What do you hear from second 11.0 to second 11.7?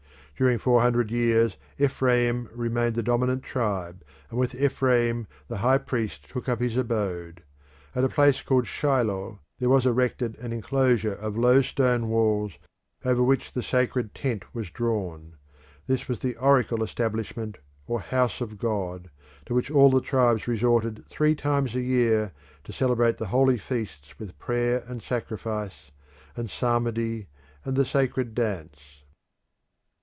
of low